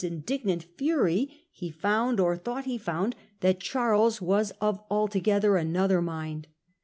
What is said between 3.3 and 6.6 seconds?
that Charles was of altogether another mind.